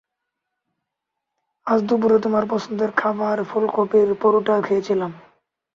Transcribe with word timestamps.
আজ 1.67 1.79
দুপুরে 1.81 2.17
তোমার 2.19 2.43
পছন্দের 2.49 2.91
খাবার, 2.91 3.37
ফুলকপির 3.43 4.09
পরোটা 4.21 4.55
খেয়েছিলাম। 4.61 5.11